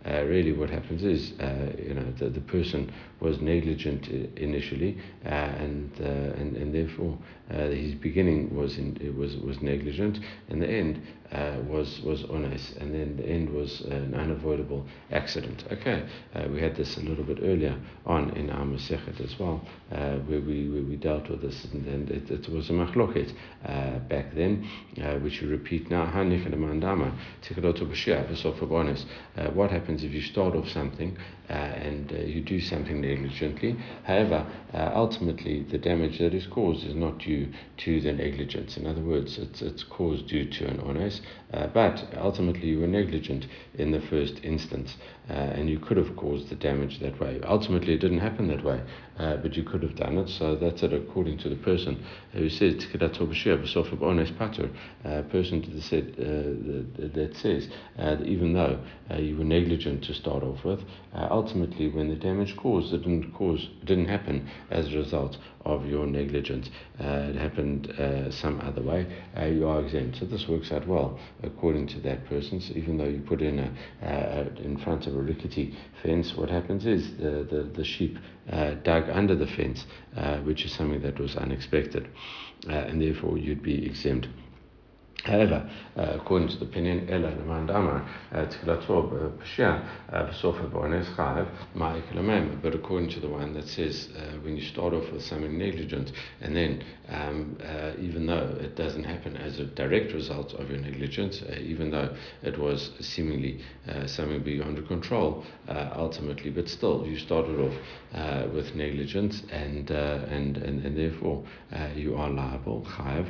[0.08, 5.30] uh, really what happens is, uh, you know, the, the person was negligent initially, uh,
[5.30, 7.18] and, uh, and and therefore
[7.52, 12.78] uh, his beginning was in, was was negligent, and the end uh, was was honest,
[12.78, 15.64] and then the end was an unavoidable accident.
[15.72, 16.04] Okay,
[16.50, 20.70] we had this a little bit earlier on in our Masechet as well, where we
[20.70, 23.34] where we dealt with this, and, and it, it, was a machloket
[24.08, 24.68] back then,
[25.22, 26.06] which we repeat now.
[29.54, 31.18] What happens if you start off something
[31.50, 33.76] uh, and uh, you do something negligently.
[34.04, 38.76] However, uh, ultimately, the damage that is caused is not due to the negligence.
[38.76, 41.22] In other words, it's, it's caused due to an honest, is
[41.54, 44.96] uh, but ultimately you were negligent in the first instance,
[45.30, 47.40] uh, and you could have caused the damage that way.
[47.44, 48.82] Ultimately, it didn't happen that way,
[49.18, 50.30] uh, but you could have done it.
[50.30, 54.70] So that's it, according to the person who said pater,
[55.06, 58.80] a person that said that says that even though
[59.18, 60.82] you were negligent to start off with
[61.32, 66.06] ultimately, when the damage caused, it didn't cause, didn't happen as a result of your
[66.06, 66.70] negligence.
[67.00, 69.06] Uh, it happened uh, some other way.
[69.38, 70.18] Uh, you are exempt.
[70.18, 72.60] So this works out well according to that person.
[72.62, 76.50] So even though you put in a uh, in front of a rickety fence, what
[76.50, 78.18] happens is the the, the sheep
[78.52, 82.08] uh, dug under the fence, uh, which is something that was unexpected,
[82.68, 84.28] and therefore you'd be exempt.
[85.24, 92.76] However, uh, according to the opinion, Ella Lemandama, Tkilato Pshia, Sofa Bornes Chav, Ma'ik But
[92.76, 96.56] according to the one that says uh, when you start off with something negligent and
[96.56, 101.42] then um, uh, even though it doesn't happen as a direct result of your negligence,
[101.42, 107.06] uh, even though it was seemingly uh, something beyond your control, uh, ultimately, but still
[107.06, 107.74] you started off
[108.54, 111.44] with negligence and, and, and, and therefore
[111.96, 113.30] you are liable, chayav,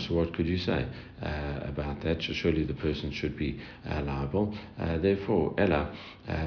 [0.00, 0.86] So what could you say
[1.22, 2.22] uh, about that?
[2.22, 4.54] Surely the person should be uh, liable.
[4.78, 5.94] Uh, therefore, Ella,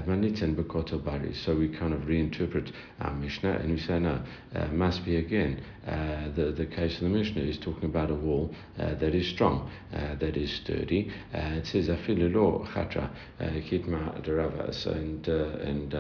[0.06, 1.34] manitin bekoto bari.
[1.34, 4.22] So we kind of reinterpret our Mishnah and we say, no,
[4.72, 8.54] must be again uh, the, the case of the Mishnah is talking about a wall
[8.78, 11.10] uh, that is strong, uh, that is sturdy.
[11.34, 15.94] Uh, it says afililo chatra uh, kitma deravas, and and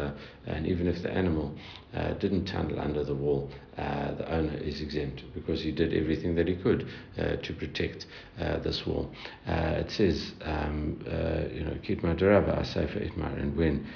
[0.46, 1.56] and even if the animal
[2.20, 6.56] didn't tunnel under the wall, the owner is exempt because he did everything that he
[6.56, 8.06] could to protect
[8.38, 9.10] this wall.
[9.46, 11.00] it says, um,
[11.54, 13.88] you know, kitma derava itmar, and when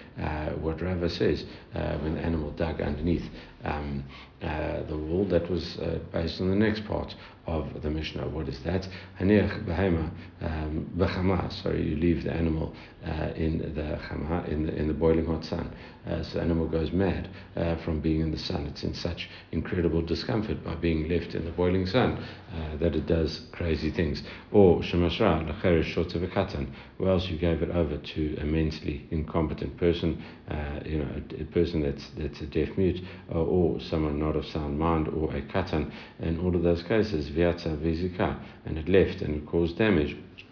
[0.62, 3.30] what Rava says, when the animal dug underneath
[3.64, 4.04] um,
[4.42, 7.14] uh, the wall, that was uh, based on the next part
[7.48, 8.28] of the Mishnah.
[8.28, 8.88] What is that?
[9.20, 12.74] Haniach behema um, Sorry, you leave the animal
[13.06, 15.74] uh, in the chama, in the in the boiling hot sun.
[16.06, 18.66] Uh, so the animal goes mad uh, from being in the sun.
[18.66, 22.24] It's in such incredible discomfort by being left in the boiling sun
[22.54, 24.24] uh, that it does crazy things.
[24.52, 26.72] Or shemashra lacherish a katan.
[27.00, 31.42] Or else you gave it over to a mentally incompetent person, uh, you know, a,
[31.42, 35.42] a, person that's that's a deaf mute, or someone not of sound mind, or a
[35.42, 35.92] katan.
[36.20, 40.16] In all of those cases, and it left and it caused damage.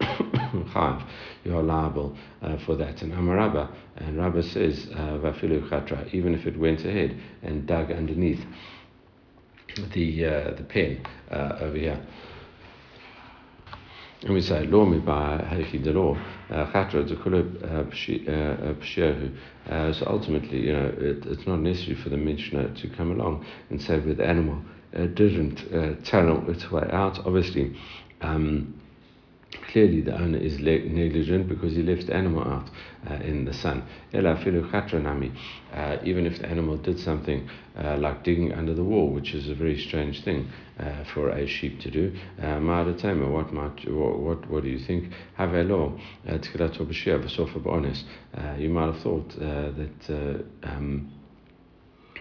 [1.44, 3.02] you are liable uh, for that.
[3.02, 7.90] And Amarabba, and Rabba says, uh, Vafilu Khatra, even if it went ahead and dug
[7.90, 8.40] underneath
[9.94, 12.00] the uh, the pen uh, over here.
[14.22, 16.18] And we say, de lo,
[16.50, 17.42] chatra de kule
[18.80, 19.34] pshehu.
[19.94, 23.80] So ultimately, you know, it, it's not necessary for the Mishnah to come along and
[23.80, 27.18] say with the animal uh, didn't uh, channel its way out.
[27.24, 27.76] Obviously,
[28.20, 28.80] um,
[29.70, 32.70] clearly the owner is negligent because he left the animal out
[33.08, 33.82] uh, in the sun.
[34.12, 37.48] Uh, even if the animal did something
[37.78, 40.48] uh, like digging under the wall, which is a very strange thing
[40.78, 42.12] uh, for a sheep to do.
[42.40, 45.12] Uh, what might what, what do you think?
[45.38, 45.46] Uh,
[48.58, 50.38] you might have thought that.
[50.62, 51.12] Um,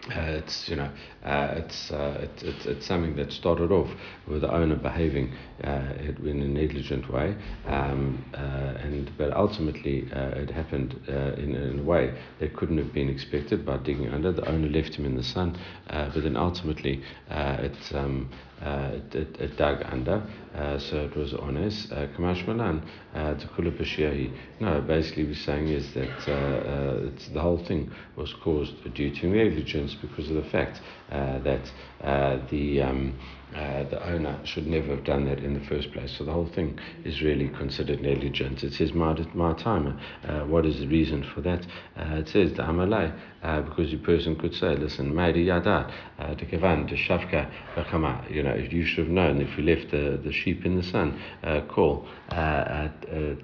[0.07, 0.89] uh, it's you know
[1.23, 3.89] uh, it's, uh, it, it, it's something that started off
[4.27, 5.33] with the owner behaving
[5.63, 7.35] uh, in a negligent way,
[7.65, 12.93] um, uh, and but ultimately uh, it happened in, in, a way that couldn't have
[12.93, 14.31] been expected by digging under.
[14.31, 15.57] The owner left him in the sun,
[15.87, 18.29] but then ultimately it, um,
[18.61, 20.21] it, it, dug under,
[20.79, 21.89] so it was honest.
[21.89, 22.83] Kamash Malan,
[24.59, 30.29] No, basically we're saying is that the whole thing was caused due to negligence because
[30.29, 31.71] of the fact uh, that
[32.03, 33.17] uh, the um,
[33.55, 36.15] uh, the owner should never have done that in the first place.
[36.17, 38.63] So the whole thing is really considered negligent.
[38.63, 39.99] It says my, my timer.
[40.23, 41.65] Uh, what is the reason for that?
[41.97, 46.35] Uh, it says the amalai, uh, because the person could say, listen, Maidi Yada, uh,
[46.35, 47.49] the Kevan, the Shavka,
[48.29, 51.19] you know, you should have known if you left the, the sheep in the sun,
[51.43, 52.89] uh, call uh,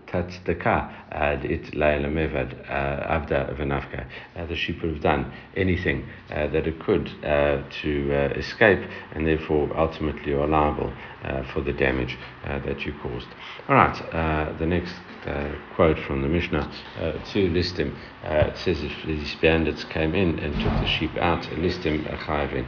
[0.07, 4.05] Tatzdaka, it Laila Mevad, Avda Vanavka.
[4.47, 10.33] The sheep would have done anything that it could to escape and therefore ultimately ultimately
[10.33, 10.91] are liable
[11.23, 13.27] uh, for the damage uh, that you caused.
[13.69, 14.93] All right, uh, the next
[15.25, 17.95] uh, quote from the Mishnah uh, to Listim.
[18.23, 22.65] It says if these bandits came in and took the sheep out, listim chayvin,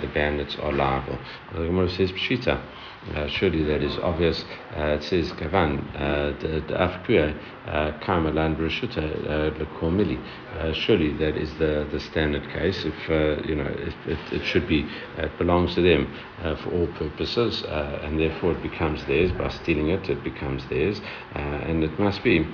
[0.00, 1.18] the bandits are liable.
[1.52, 2.60] The Gemara says pshita.
[3.08, 4.44] Uh, surely that is obvious.
[4.76, 7.34] Uh, it says Kavan uh, the Afkuya
[7.66, 10.22] uh, Karmalan Brashuta uh, Lekomili.
[10.74, 12.84] Surely that is the, the standard case.
[12.84, 14.86] If you know, if it, it should be,
[15.16, 16.14] it belongs to them
[16.62, 20.10] for all purposes, and therefore it becomes theirs by stealing it.
[20.10, 21.00] It becomes theirs,
[21.32, 22.46] and it must be.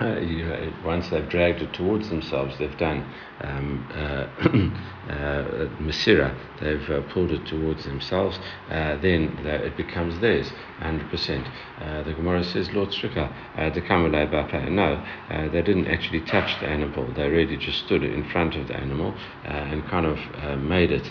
[0.00, 3.04] Uh, you know, once they've dragged it towards themselves, they've done
[3.42, 4.26] um, uh,
[5.10, 11.52] uh, Masira, they've uh, pulled it towards themselves, then it becomes theirs, 100%.
[11.80, 13.32] Uh, the Gemara says, Lord Shrika,
[13.74, 15.50] the Kamalai Bapa.
[15.52, 19.14] They didn't actually touch the animal, they really just stood in front of the animal
[19.44, 20.18] and kind of
[20.60, 21.10] made it,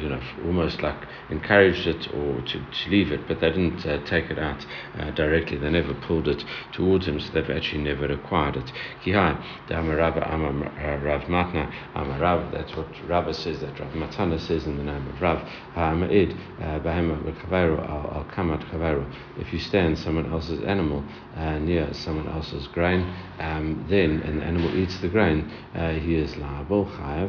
[0.00, 4.30] you know, almost like encouraged it or to, to leave it, but they didn't take
[4.30, 4.64] it out
[5.16, 8.72] directly, they never pulled it towards him, so they've actually never acquired it.
[9.04, 9.36] Kihai,
[11.08, 15.20] Rav Matna Amarav, that's what Rabba says, that Rav Matana says in the name of
[15.20, 15.38] Rav.
[15.74, 19.10] Ha'ama'id, uh, Bahema al Kamat Chavero.
[19.38, 21.04] If you stand someone else's animal
[21.36, 23.02] uh, near someone else's grain,
[23.38, 26.88] um, then, and the animal eats the grain, uh, he is liable.
[26.98, 27.28] Uh,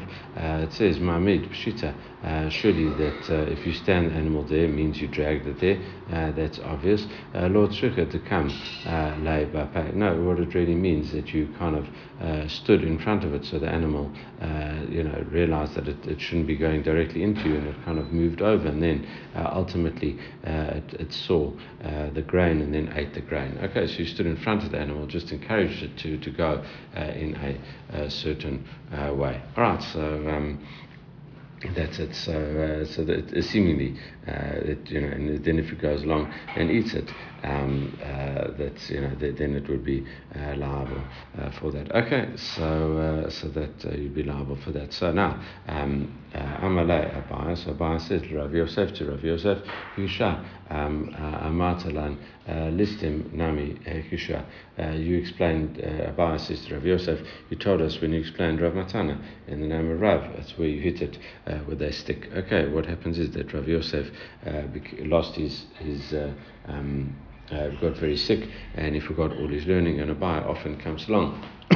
[0.63, 4.99] it says, Ma'amid, Pshita, uh, surely that uh, if you stand the animal there means
[4.99, 5.79] you dragged it there.
[6.11, 7.05] Uh, that's obvious.
[7.33, 8.49] Uh, Lord Shukha to come
[8.85, 9.45] uh, lay
[9.93, 11.87] No, what it really means that you kind of
[12.51, 14.08] stood in front of it, so the animal,
[14.89, 17.99] you know, realized that it, it shouldn't be going directly into you, and it kind
[17.99, 21.51] of moved over, and then ultimately it, it, saw
[22.13, 23.57] the grain and then ate the grain.
[23.63, 26.63] Okay, so you stood in front of the animal, just encouraged it to to go
[26.95, 29.41] in a, a certain way.
[29.55, 30.27] All right, so.
[30.27, 30.59] Um,
[31.75, 32.15] that's it.
[32.15, 36.03] So, uh, so that uh, seemingly, uh, it, you know, and then if it goes
[36.03, 37.09] along and eats it,
[37.43, 38.47] um, uh,
[38.89, 41.01] you know, then it would be uh, liable
[41.37, 41.89] uh, for that.
[41.91, 44.93] Okay, so so that you'd be liable for that.
[44.93, 47.57] So now, um, Amalei Abai.
[47.57, 49.59] So Abai says to Rav Yosef to Rav Yosef,
[49.97, 52.17] Yusha um, Amatalan
[52.75, 53.79] Listim Nami
[54.11, 54.43] Yusha.
[54.99, 57.19] You explained Abai says to Rav Yosef.
[57.49, 60.35] You told us when you explained Rav Matana in the name of Rav.
[60.35, 61.17] That's where you hit it.
[61.47, 62.29] uh, with a stick.
[62.35, 64.11] Okay, what happens is that Rav Yosef uh,
[64.45, 64.63] Uh,
[65.05, 66.33] lost his his uh,
[66.65, 67.15] um,
[67.51, 71.43] uh, got very sick and he forgot all his learning, and Abai often comes along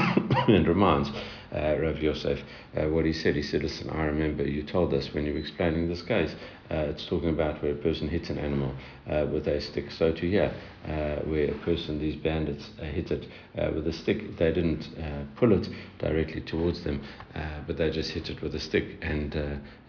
[0.48, 1.10] and reminds
[1.54, 2.40] uh, Rav Yosef
[2.76, 3.36] uh, what he said.
[3.36, 6.34] He said, Listen, I remember you told us when you were explaining this case,
[6.72, 8.74] uh, it's talking about where a person hits an animal
[9.10, 9.92] uh, with a stick.
[9.92, 10.54] So to here,
[10.86, 13.28] uh, where a person, these bandits, uh, hit it
[13.76, 14.88] with a stick, they didn't
[15.36, 15.68] pull it
[16.00, 17.04] directly towards them,
[17.68, 19.36] but they just hit it with a stick and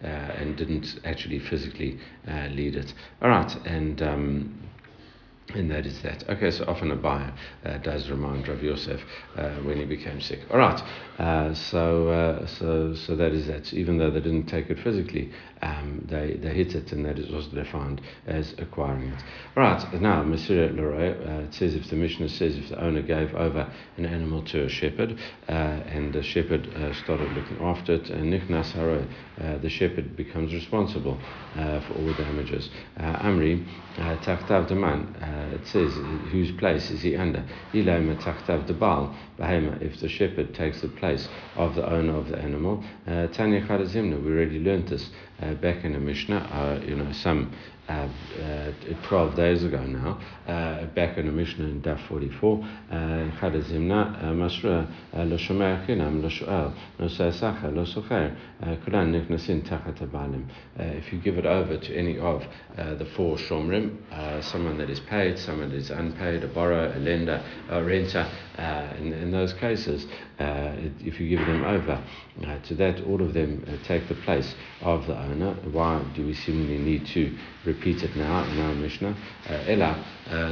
[0.01, 1.99] and didn't actually physically
[2.51, 2.93] lead it.
[3.21, 4.01] All right, and.
[4.01, 4.64] Um,
[5.53, 6.27] and that is that.
[6.27, 7.31] Okay, so often Abai
[7.63, 8.99] uh, does remind Rav Yosef
[9.37, 10.39] uh, when he became sick.
[10.49, 10.81] All right,
[11.19, 13.71] uh, so uh, so so that is that.
[13.73, 15.31] Even though they didn't take it physically,
[15.61, 19.23] um, they they hit it, and that is also defined as acquiring it.
[19.55, 23.33] Right, now Masra Leroy, uh, it says if the Mishnah says if the owner gave
[23.35, 28.33] over an animal to a shepherd, uh, and the shepherd started looking after it, and
[28.33, 29.07] Nichnas Haro,
[29.61, 31.19] the shepherd becomes responsible
[31.53, 32.69] for all the damages.
[32.97, 35.95] Amri, Taktav Daman uh, it says,
[36.31, 37.43] whose place is he under?
[37.73, 42.37] Ilema taktav debal, behema, if the shepherd takes the place of the owner of the
[42.37, 42.83] animal.
[43.07, 45.09] Uh, Tanya Charazimna, we already learned this
[45.41, 47.53] uh, back in the Mishnah, uh, you know, some
[47.87, 48.07] uh,
[48.41, 48.71] uh
[49.07, 52.57] 12 days ago now, uh, back in the Mishnah in Daf 44,
[53.39, 56.25] Chadazimna, Mashrua, Lashomer Kulan
[60.79, 62.43] uh, If you give it over to any of
[62.75, 67.43] the four Shomrim, someone that is paid, someone that is unpaid, a borrower, a lender,
[67.69, 68.27] a renter,
[68.97, 70.07] in, in those cases,
[70.37, 72.03] uh, if you give them over
[72.45, 75.53] uh, to that, all of them uh, take the place of the owner.
[75.71, 79.15] Why do we seemingly need to repeat it now in our Mishnah?
[79.67, 80.03] Ella.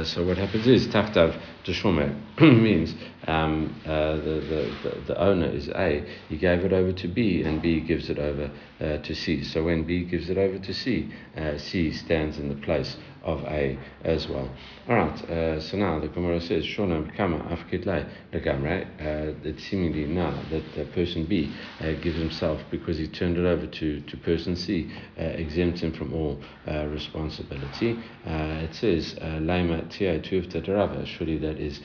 [0.04, 1.38] So what happens is taftav
[1.72, 2.94] Shomer means
[3.26, 7.62] um, uh, the, the, the, owner is A, he gave it over to B, and
[7.62, 8.50] B gives it over
[8.80, 9.42] uh, to C.
[9.42, 13.42] So when B gives it over to C, uh, C stands in the place of
[13.44, 14.50] A as well.
[14.86, 18.84] All right, uh, so now the Gemara says, Shonam kama afkitlai legamre.
[19.00, 21.50] Uh, it's seemingly now that uh, person B
[21.80, 25.94] uh, gives himself, because he turned it over to, to person C, uh, exempts him
[25.94, 27.98] from all uh, responsibility.
[28.26, 29.16] it says,
[29.64, 31.04] Laima tia tuifta rava.
[31.06, 31.80] Surely that is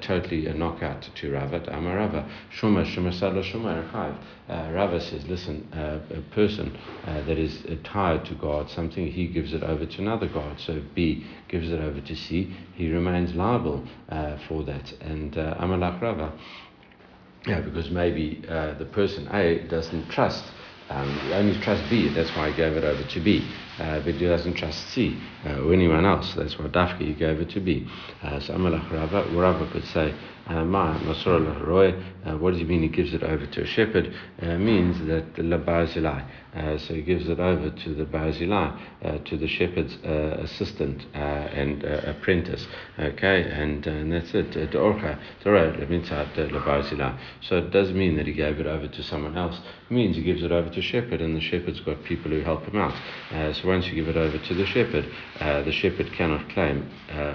[0.00, 1.68] totally a knockout to Ravat.
[1.72, 2.28] Amarava.
[2.58, 4.16] Shuma shuma sala shuma
[4.48, 9.86] Rava says, listen, a person that is tied to God, something, he gives it over
[9.86, 10.60] to another God.
[10.60, 14.92] So B gives it over to C, he remains liable uh, for that.
[15.00, 16.32] And uh, Amalak Rava,
[17.46, 20.44] yeah, because maybe uh, the person A doesn't trust,
[20.90, 23.50] um, only trust B, that's why he gave it over to B.
[23.78, 27.40] Uh, but he doesn't trust C uh, or anyone else, that's why Dafki he gave
[27.40, 27.88] it to B.
[28.22, 30.14] Uh, so Amalak Rava, Rava could say,
[30.46, 30.98] Ma
[31.64, 31.94] Roy,
[32.24, 34.14] uh, what does he mean he gives it over to a shepherd?
[34.40, 36.24] Uh, means that the Barzilai.
[36.54, 41.02] Uh, so he gives it over to the Barzilai, uh, to the shepherd's uh, assistant
[41.14, 42.66] uh, and apprentice.
[42.98, 44.52] Okay, and, and that's it.
[44.52, 47.18] The Orcha, the Barzilai.
[47.40, 49.58] So it doesn't mean that he gave it over to someone else.
[49.88, 52.64] It means he gives it over to shepherd, and the shepherd's got people who help
[52.64, 52.94] him out.
[53.56, 55.06] so once you give it over to the shepherd,
[55.40, 56.88] the shepherd cannot claim,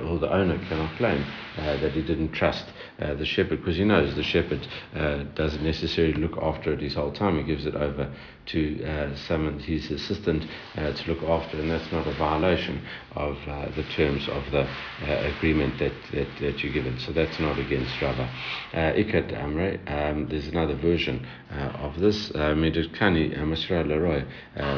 [0.05, 1.25] or the owner cannot claim
[1.57, 2.65] that he didn't trust
[2.99, 6.95] uh, the shepherd because he knows the shepherd uh, doesn't necessarily look after it his
[6.95, 7.37] whole time.
[7.37, 8.13] He gives it over
[8.47, 10.45] to uh, summon his assistant
[10.75, 12.81] uh, to look after, and that's not a violation
[13.15, 16.97] of uh, the terms of the uh, agreement that, that, that you're given.
[16.99, 18.29] So that's not against Rava.
[18.73, 24.23] Uh, Ikat Amre, um, there's another version uh, of this, Medukani Masra Leroy,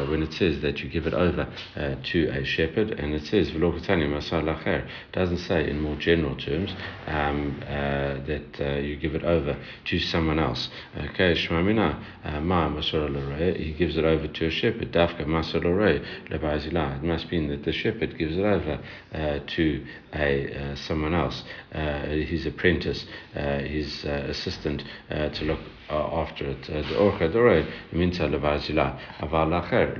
[0.09, 1.47] when it says that you give it over
[2.03, 6.73] to a shepherd, and it says Velokatani Masalacher, doesn't say in more general terms
[7.07, 10.69] um, that you give it over to someone else.
[10.95, 14.91] Okay, Shmamina Ma Masra Leroy he gives it over to a shepherd.
[14.91, 16.97] Dafka Masalore Lebazila.
[16.97, 18.79] It must mean that the shepherd gives it over
[19.13, 21.43] uh, to a uh, someone else,
[21.73, 23.05] uh, his apprentice,
[23.35, 26.61] uh, his uh, assistant, to look after it.
[26.63, 29.97] The orcha dore minta aval lacher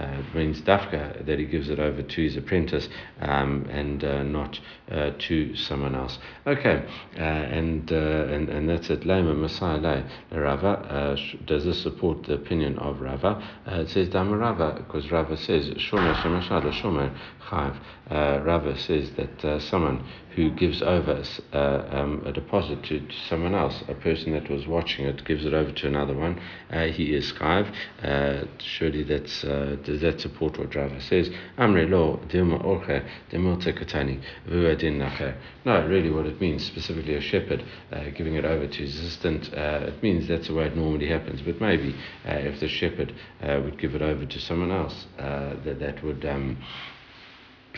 [0.00, 2.88] lo means dafka that he gives it over to his apprentice
[3.20, 4.58] um, and uh, not
[4.90, 6.18] uh, to someone else.
[6.46, 6.84] Okay,
[7.16, 9.02] uh, and and and that's it.
[9.02, 11.16] Lema Masai Rava.
[11.46, 13.42] Does this support the opinion of Rava?
[13.66, 17.14] it says Dama Rava because Rava says Shomer Shemashad Shomer
[17.48, 17.76] Chav.
[18.10, 21.22] Rava says that someone who gives over
[21.52, 21.58] uh,
[21.90, 25.52] um, a deposit to, to, someone else, a person that was watching it gives it
[25.52, 26.40] over to another one,
[26.70, 27.72] uh, he is chayiv.
[28.02, 31.28] Uh, surely that's uh, does that support what Rava says?
[31.58, 35.34] Amre lo dilma orche demilte katani vuadin nacher.
[35.64, 39.52] No, really, what it means specifically a shepherd uh, giving it over to his assistant.
[39.52, 41.42] Uh, it means that's the way it normally happens.
[41.42, 43.12] But maybe if the shepherd
[43.42, 46.24] would give it over to someone else, that that would.
[46.24, 46.58] Um,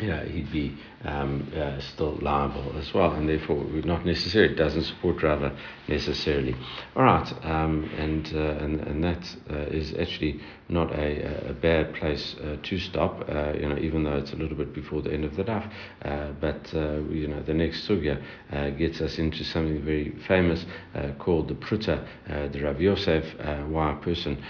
[0.01, 5.23] yeah, he'd be um, uh, still liable as well, and therefore not necessarily doesn't support
[5.23, 5.55] Rava
[5.87, 6.57] necessarily.
[6.97, 10.41] All right, um, and, uh, and and that uh, is actually
[10.73, 13.29] not a, a bad place uh, to stop.
[13.29, 15.71] Uh, you know, even though it's a little bit before the end of the daf,
[16.05, 20.65] uh, but uh, you know the next sugya uh, gets us into something very famous
[20.95, 22.07] uh, called the pruta,
[22.53, 23.25] the Rav Yosef,
[23.69, 24.43] why a person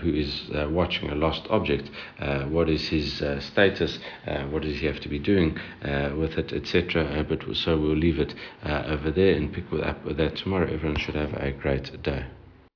[0.00, 1.90] who is watching a lost object,
[2.48, 3.98] what is his status,
[4.50, 5.58] what does he have to be doing
[6.16, 7.24] with it, etc.
[7.28, 10.72] but so we'll leave it over there and pick up with that tomorrow.
[10.72, 12.26] Everyone should have a great day.